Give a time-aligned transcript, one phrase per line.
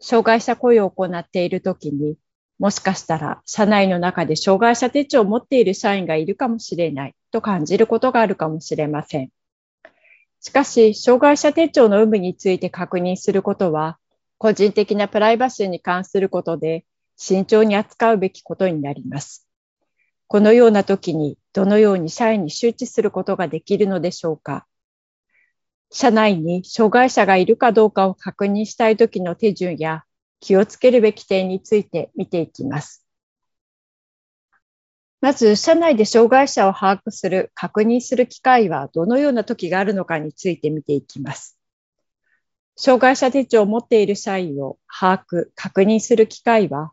[0.00, 2.16] 障害者雇用を行っているときに、
[2.58, 9.30] もしかしたら社内の中で障害者手帳を持っている社員がいるかもしれないと感じることがあるかもしれません。
[10.40, 13.98] しかし、障害者手帳の有無について確認することは、
[14.38, 19.46] 個人的なプライバシーに関することで慎重に扱うべきことになります。
[20.28, 24.66] このような時にどのように社員に周知することができるのでしょうか
[25.92, 30.04] 社内に障害者がいるかどうかを確認したい時の手順や
[30.38, 33.04] 気をつけるべき点について見ていきます。
[35.20, 41.58] まず、社内で障害者を把握する、確認する機会はどのような時があるのかについて見ていきます。
[42.76, 46.92] 障害者手帳を持っている社員を把握、確認する機会は、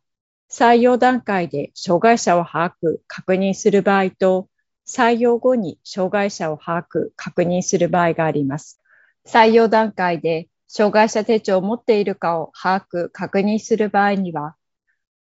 [0.52, 4.50] 採用段階で障害者を把握、確認する場合と、
[4.86, 8.82] 採用後に障害者を把握、確認する場合があります。
[9.28, 14.55] 採用段階で障害者手帳を持っているかを把握、確認する場合には、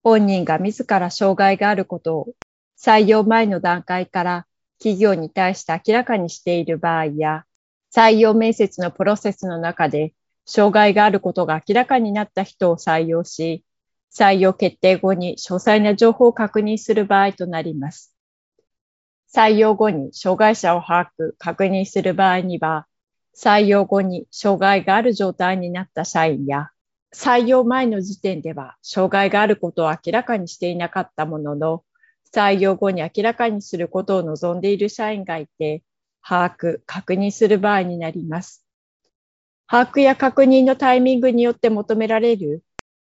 [0.03, 2.27] 本人が自ら障害があることを
[2.77, 4.45] 採用前の段階から
[4.77, 7.45] 企業に対して明らかにしている場合や、
[7.95, 10.13] 採用面接のプロセスの中で
[10.45, 13.63] 障害があることが明らかになった人を採用し、
[14.13, 18.13] 採用決定後に詳細な情報を確認する場合となります。
[19.33, 22.85] 採用後に障害者を把握、確認する場合には、
[23.35, 26.69] 採用後に障害がある状態になった社員や、
[27.13, 31.83] 採用前の時点では障害があることを明らかにしていなかったものの、
[32.33, 35.83] 採用後に明らかにすることを望んでいる社員がいて、
[36.21, 38.65] 把握、確認する場合になります。
[39.67, 42.63] 把握や確認のタイミングによって求められる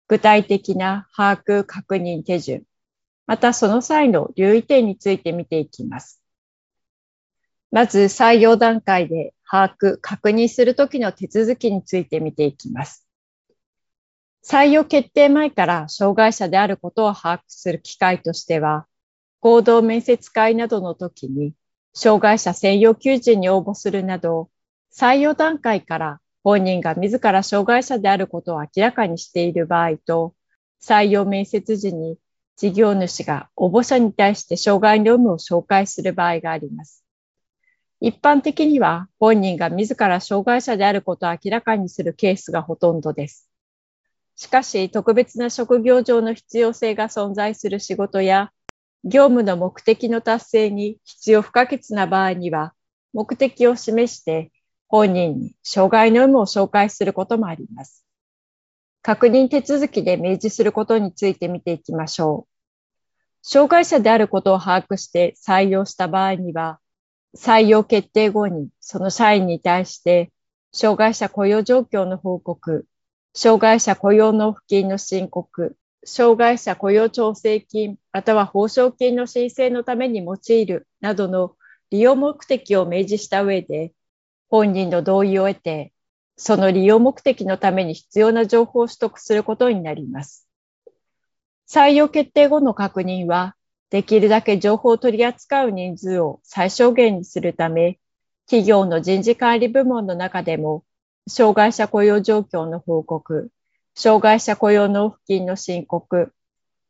[0.07, 2.63] 具体的な把握、確認手順、
[3.27, 6.21] またその際の留意点について見ていきます。
[7.75, 13.05] まず採用段階で把握、確認するときの手続きについて見ていきます。
[14.45, 18.85] 採用決定前から障害者であることを把握する機会としては、
[19.41, 21.53] 合同面接会などの時に、
[21.93, 24.49] 障害者専用求人に応募するなど、
[24.97, 30.33] 採用段階から本人が自ら障害者であることを明らかにしている場合と、
[30.81, 32.17] 採用面接時に
[32.55, 37.04] 事業主が応募者に対して障害の有無を紹介する場合があります。
[38.01, 43.49] 一般的には本人が自ら障害者であることを明らかにするケースがほとんどです。
[44.35, 48.51] しかし、特別な職業上の必要性が存在する仕事や、
[49.05, 52.73] 業務の目的の達成に必要不可欠な場合には、
[53.13, 54.51] 目的を示して
[54.87, 58.05] 本人に障害の有無を紹介することもあります。
[59.01, 62.51] 確認手続きで明示することについて見ていきましょう。
[63.41, 66.79] 障害者であることを把握して採用した場合には、
[67.35, 70.31] 採用決定後にその社員に対して
[70.71, 72.85] 障害者雇用状況の報告、
[73.33, 81.55] 障害者雇用納付金の申告、障害者雇用調整金、または報奨金の申請のために用いるなどの
[81.91, 83.93] 利用目的を明示した上で、
[84.49, 85.93] 本人の同意を得て、
[86.35, 90.45] その利用目的のために必要な情報を取得することになります。
[91.69, 93.55] 採用決定後の確認は、
[93.89, 97.99] できるだけ情報を取り扱う人数を最小限にするため、
[98.47, 100.83] 企業の人事管理部門の中でも、
[101.27, 103.49] 障害者雇用状況の報告、
[103.95, 106.33] 障害者雇用納付金の申告、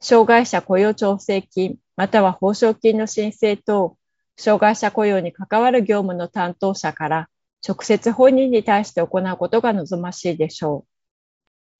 [0.01, 3.97] 障害者雇用調整金、または報奨金の申請等、
[4.38, 7.30] 障害者雇用に関わる業務の担当者から
[7.65, 10.86] 直接本人に対して行うことが望ましいでしょ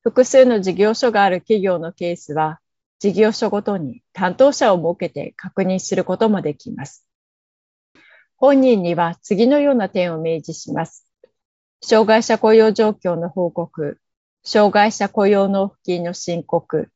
[0.03, 0.09] う。
[0.09, 2.59] 複数の事業所がある企業のケースは、
[3.06, 7.07] 事業所ごとに担当者を設けて確認することもできます。
[8.36, 11.06] 本人には次のような点を明示します。
[11.84, 14.00] 障害者雇用状況の報告、
[14.44, 16.90] 障害者雇用納付金の申告、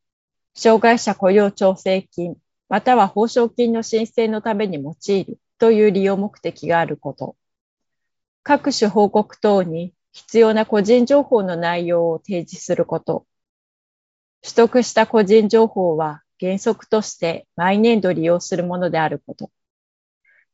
[0.55, 2.37] 障害者雇用調整金、
[2.69, 7.35] または報奨金の申請のために用いるという利用目的があること。
[8.41, 13.27] 各種報告等に必要な個人情報の内容を提示すること。
[14.41, 19.51] 取得した個人情報は原則として毎年度利用するものであること。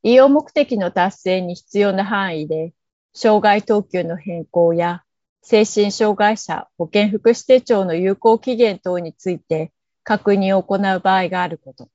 [0.03, 2.73] 利用目的の達成に必要な範囲で、
[3.13, 5.03] 障害等級の変更や
[5.41, 9.71] 精神障害者保健福祉手帳の有効期限等について
[10.03, 11.89] 確認を行う場合があること。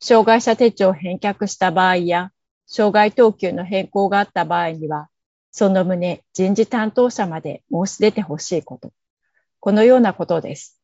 [0.00, 2.30] 障害者手帳を返却した場合や、
[2.66, 5.08] 障害等級の変更があった場合には、
[5.50, 8.92] その旨人事担当者まで申し出てほしいこと。
[9.66, 10.80] このようなことです。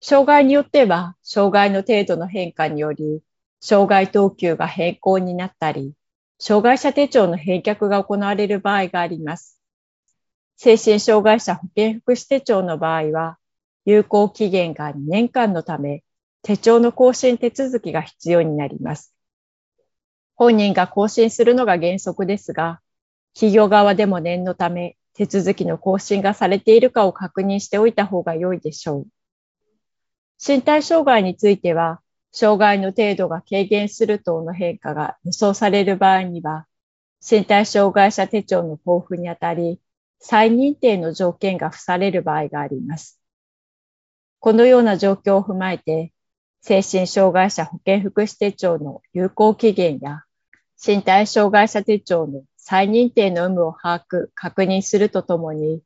[0.00, 3.22] 障害によっては、障害の程度の変化により、
[3.60, 5.92] 障害等級が変更になったり、
[6.40, 9.60] 障害者手帳の返却が行われる場合があります。
[10.56, 13.38] 精神障害者保健福祉手帳の場合は、
[13.84, 16.02] 有効期限が2年間のため、
[16.42, 19.14] 手帳の更新手続きが必要になります。
[20.34, 22.80] 本人が更新するのが原則ですが、
[23.34, 29.06] 企業側でも念のため手続きの更新がされているかを確認しておいた方が良いでしょう。
[30.40, 32.00] 身体障害については、
[32.30, 36.68] 障害の程度が軽減する等の変化が予想される場合には、
[37.28, 39.80] 身体障害者手帳の交付にあたり、
[40.20, 43.20] 再認定の条件が付される場合があります。
[44.38, 46.12] このような状況を踏まえて、
[46.60, 50.22] 精神障害者保健福祉手帳の有効期限や
[50.80, 55.80] 身体障害者手帳の再認定の有無を把握、確認するとともに、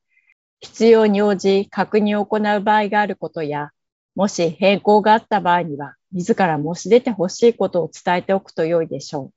[0.59, 3.71] 必要に応じ確認を行う場合があることや、
[4.17, 9.33] もし変更があった場合には、自ら申し出てほしいことを伝えておくと良いでしょう。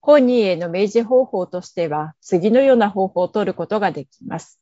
[0.00, 4.60] 本人への明示方法としては、次のような方法を取ることができます。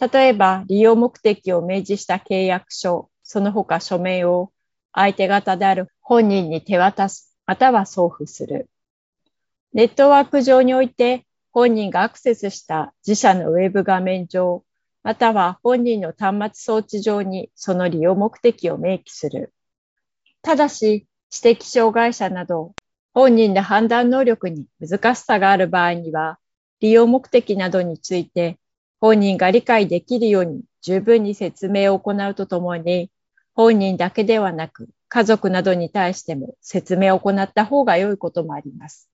[0.00, 4.50] 例えば、利用目的を明示した契約書、その他書面を
[4.94, 8.70] 相手方である本人に手渡す、または送付する。
[9.74, 14.64] ネットワーク上において、本人がアクセスした自社のウェブ画面上、
[15.02, 19.54] または本人の端末装置上にその利用目的を明記する。
[20.42, 22.74] ただし、知的障害者など
[23.14, 26.38] 本人で判断能力に難しさがある場合には、
[26.80, 28.58] 利用目的などについて
[29.00, 33.10] 本人が理解できるように十分に説明を行うとともに、
[33.54, 39.11] 本人だけではなく家族などに対しても説明を行った方が良いこともあります。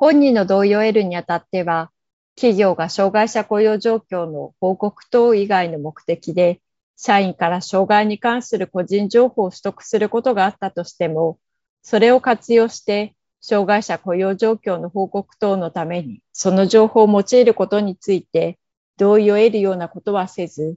[0.00, 1.90] 本人の同意を得るにあたっては、
[2.36, 6.60] 企業が障害者雇用状況の報告等以外の目的で、
[6.96, 11.40] 社員から障害に関する個人情報を取得することがあったとしても、
[11.82, 18.56] それを活用して、障害者雇用状況の報告等のために、その情報を用いることについて、
[18.98, 20.76] 同意を得るようなことはせず、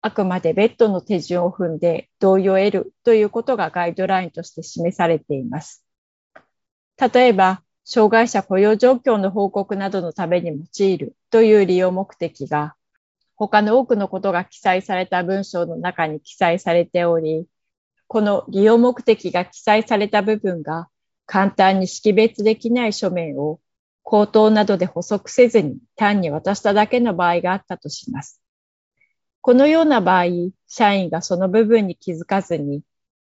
[0.00, 5.84] あくまで別途の手順を踏んで同意を得るということがガイドラインとして示されています。
[6.98, 12.74] 例えば、障害者雇用状況の報告などのために用いるという利用目的が、
[13.34, 17.46] 他の多くのことが記載された文章の中に記載されており、
[18.06, 20.90] この利用目的が記載された部分が
[21.24, 23.58] 簡単に識別できない書面を
[24.02, 28.42] 口頭などで補足せずに単に渡しただけの場合があったとします。
[29.40, 30.24] このような場合、
[30.66, 32.82] 社員がその部分に気づかずに、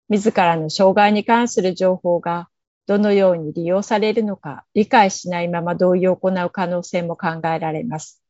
[0.07, 2.47] 自らの障害に関する情報が
[2.87, 8.21] どのように利用されるのか理解しないまま同意を行う可能性も考えられます。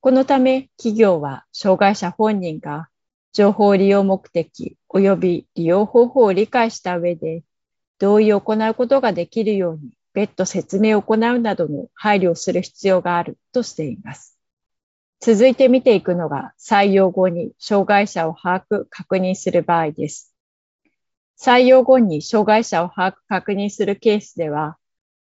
[0.00, 2.88] このため、企業は障害者本人が
[3.32, 7.44] 情報利用目的及び利用方法を理解した上で、
[7.98, 14.38] 同意を行うことができるように、別途説明を行うなどの配慮をする必要があるとしています。
[15.20, 20.29] 続いて見ていくのが、採用後に障害者を把握、確認する場合です。
[21.40, 24.76] 採用後に障害者を把握、確認するケースでは、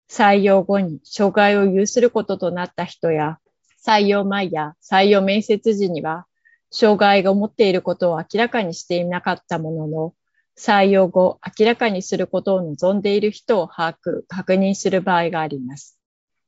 [0.09, 3.39] 採用後に障害を有することとなった人や、
[3.87, 6.27] 採用前や採用面接時には
[6.71, 10.15] 障害が持っていることを明らかにしていなかったものの、
[10.59, 15.99] 採用後明らかにすることを望んでいる人を把握、確認する場合があります。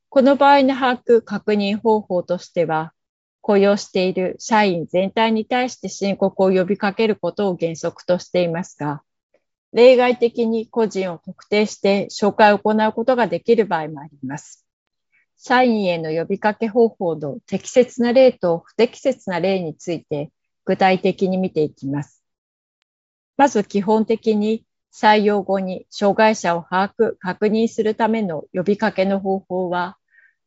[0.09, 2.93] この場合の把握、確認方法としては、
[3.41, 9.03] 雇用している社員全体に対して申告を呼びかけることを原則としていますが、
[9.73, 14.65] 例外的に個人を特定して紹介を行うことができる場合もあります。
[15.37, 20.31] 社員への呼びかけ方法の適切な例と不適切な例について
[20.65, 22.23] 具体的に見ていきます。
[23.37, 29.97] まず基本的に採用後に障害者を把握、確認するための呼びかけの方法は、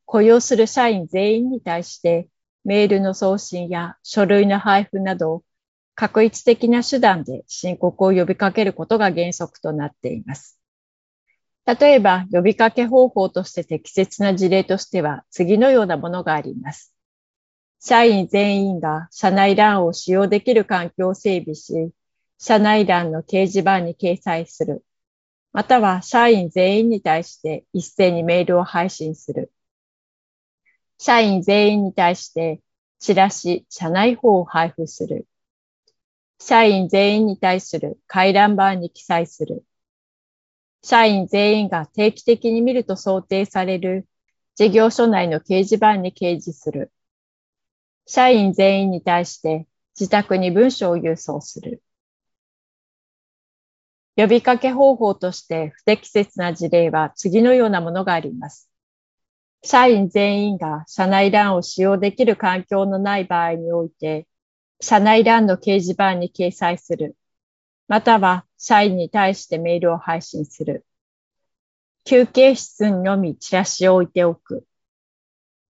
[0.05, 2.29] 雇用する社員全員に対して
[2.65, 5.43] メールの送信や書類の配布など、
[5.95, 10.59] 確一的な手段で申告を呼びかけることが原則となっています。
[11.65, 16.93] 例えば、呼びかけ方法として適切な事例としては次のようなものがあります。
[17.79, 21.93] 社員全員が社内欄を使用できる環境を整備し、
[22.39, 24.85] 社内欄の掲示板に掲載する。
[25.53, 29.53] または社員全員に対して一斉にメールを配信する。
[30.99, 32.61] 社員全員に対して
[32.99, 35.27] チラシ、社内法を配布する。
[36.45, 39.65] 社員全員に対する回覧板に記載する。
[40.83, 44.09] 社員全員が定期的に見ると想定される
[44.57, 46.91] 事業所内の掲示板に掲示する。
[48.07, 49.69] 社員全員に対して
[49.99, 51.81] 自宅に文書を郵送する。
[54.17, 58.69] 呼びかけ方法として不適切な事例は次のようなものがあります。
[59.63, 64.27] 社員全員が社内欄を使用できる環境のない場合において、
[64.83, 67.17] 社内欄の掲示板に掲載する。
[67.87, 70.85] または社員に対してメールを配信する。
[72.05, 74.67] 休憩室にのみチラシを置いておく。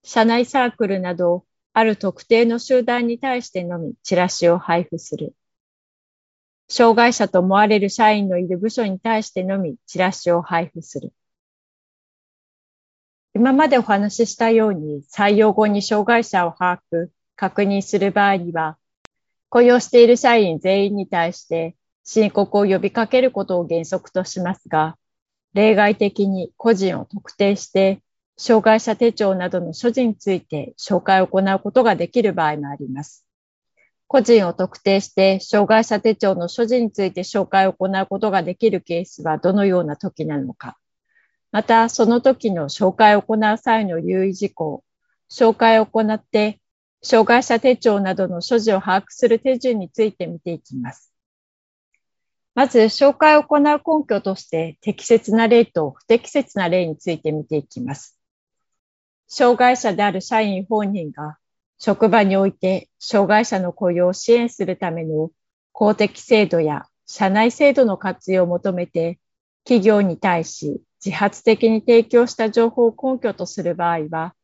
[0.01, 5.35] 社内サークルなど、ある特定の集団に対してのみチラシを配布する。
[6.67, 11.13] 障害者と思われる社員のいる部署に対してのみチラシを配布する。
[13.35, 18.79] 今までお話ししたように採用後に障害者を把握、確認する場合には、
[19.53, 24.97] 雇用している社員全員に対して申告を呼びかけることを原則としますが、
[25.53, 28.01] 例外的に個人を特定して、
[28.35, 33.27] 障害者手帳などの所持について紹介を行うことができる場合もあります。
[34.07, 40.79] 個人を特定して障害者手帳の所持について紹介を行うことができるケースはどのような時なのか。
[41.51, 44.83] また、その時の紹介を行う際の留意事項、
[45.29, 46.59] 紹介を行って
[47.03, 51.13] 障害者手帳などの所持を把握する手順について見ていきます。
[52.55, 58.17] まず、紹介を行う根拠として、適切な例と不適切な例について見ていきます。
[59.27, 61.37] 障害者である社員本人が、
[61.77, 65.31] 職場において障害者の雇用を支援するための
[65.73, 69.19] 公的制度や社内制度の活用を求めて、
[69.65, 74.35] 企業に対し自発的に提供した情報を根拠とする場合は、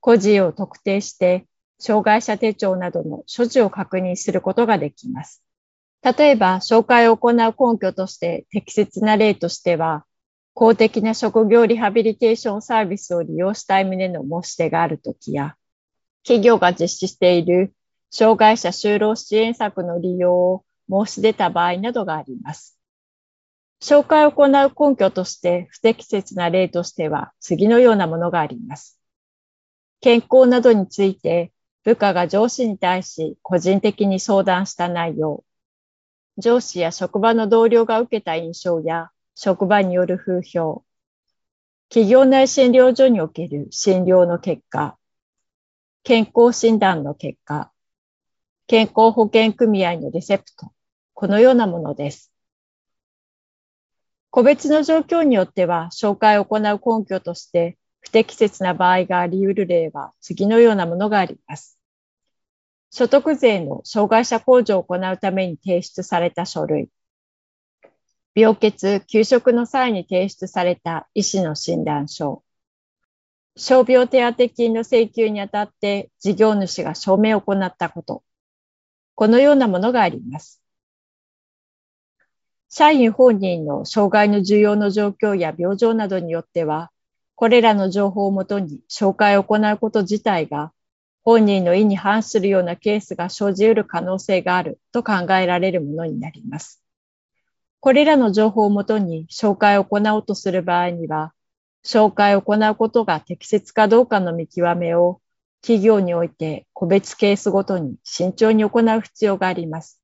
[0.00, 1.46] 個人を特定して
[1.80, 5.42] 障害者手帳などの所持を確認することができます。
[6.02, 10.04] 例えば、紹介を行う根拠として適切な例としては、
[10.54, 15.56] 公的な職業リハビリテーションサービスを利用したい旨の申し出があるときや、
[16.22, 17.72] 企業が実施している
[18.10, 22.78] 障害者就労支援策の利用を申し出た場合などがあります。
[23.82, 29.00] 紹介を行う根拠として不適切な例としては次のようなものがあります。
[30.00, 31.52] 健康などについて
[31.84, 35.44] 部下が上司に対し個人的に相談した内容、
[36.36, 40.84] 上司や職場の同僚が受けた印象や職場による風評、
[41.88, 44.98] 企業内診療所における診療の結果、
[46.02, 47.72] 健康診断の結果、
[48.66, 50.72] 健康保険組合のレセプト、
[51.14, 52.32] このようなものです。
[54.30, 61.78] 個別の状況によっては、紹介を行う根拠として不適切な場合があり得る例は次のようなものがあります。
[62.90, 66.88] 所得税の障害者控除を行うために提出された書類、
[68.34, 72.42] 病欠、休職の際に提出された医師の診断書、
[73.54, 78.22] 傷病手当金の請求にあたって事業主が証明を行ったこと、
[79.14, 80.62] このようなものがあります。
[82.68, 86.90] 社員本人の障害の需要の状況や病状などによっては、
[87.40, 90.72] これらの情報をもとに紹介を行うこと自体が
[91.22, 96.82] 本人の意に反するようなケースが生じ得る可能性があると考えられるものになります。
[97.80, 101.32] これらの情報をもとに紹介を行おうとする場合には、
[101.82, 105.22] 紹介を行うことが適切かどうかの見極めを
[105.62, 109.98] 企業において個別ケースごとに慎重に行う必要があります。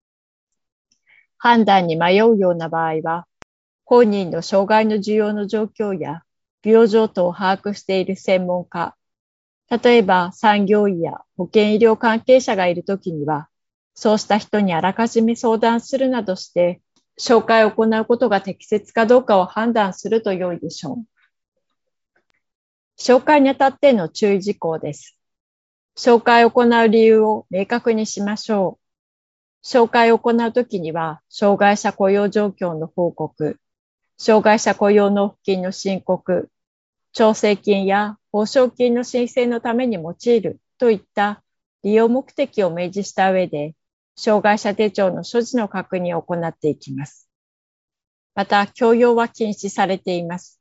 [1.37, 3.27] 判断に迷うような場合は、
[3.85, 6.23] 本人の障害の需要の状況や
[6.67, 8.97] 病状等を把握している専門家、
[9.71, 13.49] 例えば産業医や保健医療関係者がいるときには、
[13.95, 16.81] そうした人にあらかじめ相談するなどして、
[17.21, 21.05] 紹介を行うことが適切かどうかを判断すると良いでしょう。
[22.99, 25.17] 紹介にあたっての注意事項です。
[25.97, 28.81] 紹介を行う理由を明確にしましょ
[29.63, 29.67] う。
[29.67, 33.59] 紹介を行うときには、障害者雇用状況の報告、
[34.19, 36.51] 障害者雇用納付金の申告、
[37.17, 41.43] 調整金や報奨金の申請のために用いるといった
[41.83, 43.75] 利用目的を明示した上で、
[44.17, 47.27] 障害者手帳の所持の確認を行っていきます。
[48.35, 50.61] また、強要は禁止されています。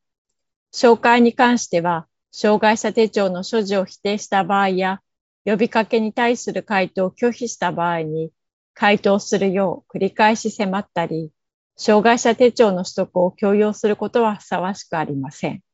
[0.73, 5.01] 紹介に関しては、障害者手帳の所持を否定した場合や、
[5.43, 8.31] 呼びかけに対する回答を拒否した場合に、
[8.73, 11.33] 回答するよう繰り返し迫ったり、
[11.75, 15.64] 障害者手帳の取得を強要することはふさわしくありません。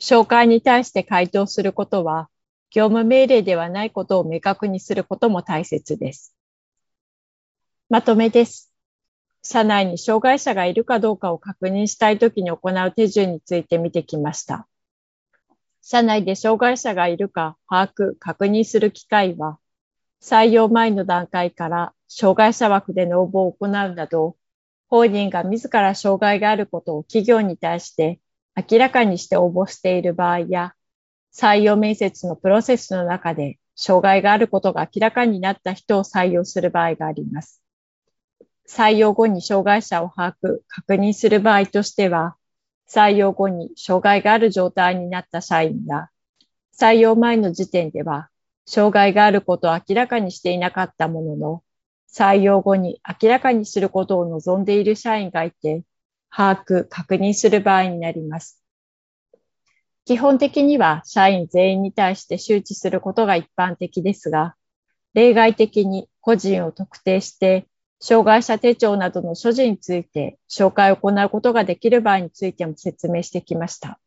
[0.00, 2.28] 紹介に対して回答することは、
[2.70, 6.34] 業務命令ではないことを明確にすることも大切です。
[7.88, 8.72] まとめです。
[9.42, 14.66] 社内に障害者がいるかどうかを確認したいときに行う手順について見てきました。
[15.82, 19.58] 社内で障害者がいるか把握、確認する機会は、
[20.20, 24.36] 採用前の段階から障害者枠での応募を行うなど、
[24.88, 28.20] 本人が自ら障害があることを企業に対して
[28.56, 30.72] 明らかにして応募している場合や、
[31.34, 37.60] 採用面接のプロセスの中で障害があることが明らかになった人を採用する場合があります。
[38.66, 42.36] 採用後に障害者を把握、確認する場合としては、
[42.88, 46.08] 採用後に障害がある状態になった社員や、
[46.74, 48.30] 採用前の時点では、
[48.64, 51.62] 障害があることを明らかにしていなかったものの、
[52.10, 55.82] 採用後に明らかにすることを望んでいる社員がいて、
[56.36, 58.62] 把握、確認する場合になります。
[60.04, 64.54] 基本的には社員全員に対して周知することが一般的ですが、
[65.14, 67.66] 例外的に個人を特定して
[68.00, 73.98] 障害者手帳などの所持について紹介を行うことができる場合についても説明してきました。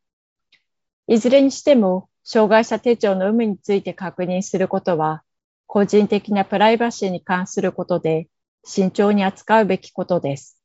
[1.07, 5.23] いずれにしても、障害者手帳の有無について確認することは、
[5.65, 8.27] 個人的なプライバシーに関することで、
[8.63, 10.58] 慎重に扱うべきことです。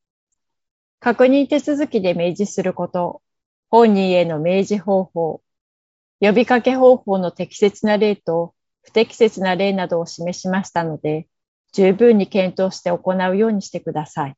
[1.05, 3.21] 確認手続きで明示すること、
[3.69, 5.43] 本人への明示方法、
[6.19, 11.29] 呼びかけ方法の適切な例と不適切な例などを示しましたので、
[11.75, 14.37] 十分に検討して行うようにしてください。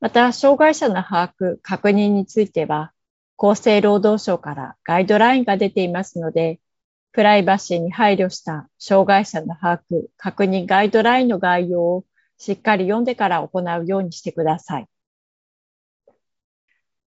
[0.00, 2.90] また、障害者の把握、確認については、
[3.38, 6.58] 厚生労働省からガイドラインが出ていますので、
[7.12, 12.04] プライバシーに配慮した障害者の把握、確認ガイドラインの概要を
[12.36, 14.88] しっかり読んでから行うようにしてください。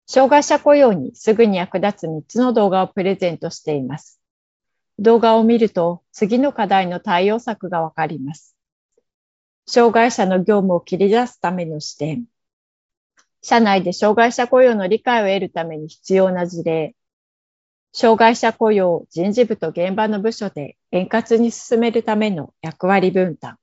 [0.06, 4.20] 障害者雇用にすぐに役立つ3つの動画をプレゼントしています。
[4.98, 8.56] 動画を見ると次の課題の対応策がわかります。
[9.66, 12.26] 障害者の業務を切り出すための視点、
[13.42, 16.94] 社内で障害者雇用の理解を得るために必要な事例、
[17.92, 23.58] 障害者雇用人事部と現場の部署で円滑に進めるための役割分担。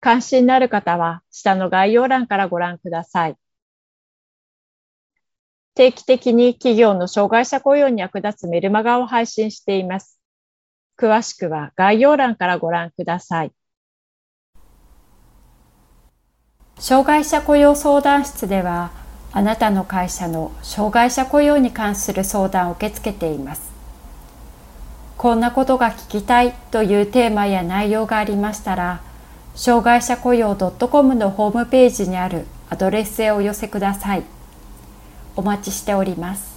[0.00, 3.36] 関心のある方は下の概要欄からご覧ください。
[5.74, 10.18] 定期的に企業の障害者雇用に役立つメルマガを配信しています。
[10.98, 13.52] 詳しくは概要欄からご覧ください。
[16.80, 18.90] 障害者雇用相談室では
[19.32, 23.70] あなたの会社の障害者雇用に関する相談を受け付けています
[25.18, 29.02] こんなことが聞きたいというテーマや内容がありましたら
[29.54, 34.22] 障害者雇用 .com のホームページにあるアドレスへお寄せください
[35.36, 36.49] お待ちしております。